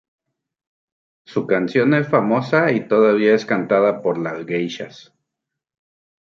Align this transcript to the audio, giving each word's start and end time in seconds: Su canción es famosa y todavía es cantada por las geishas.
Su 1.27 1.45
canción 1.45 1.93
es 1.93 2.07
famosa 2.09 2.71
y 2.71 2.87
todavía 2.87 3.35
es 3.35 3.45
cantada 3.45 4.01
por 4.01 4.17
las 4.17 4.47
geishas. 4.47 5.13